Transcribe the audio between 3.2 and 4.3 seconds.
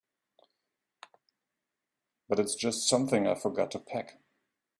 I forgot to pack.